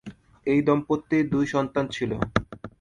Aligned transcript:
এ 0.47 0.55
দম্পতির 0.61 1.23
দুই 1.33 1.45
সন্তান 1.47 1.85
ছিল। 1.87 2.11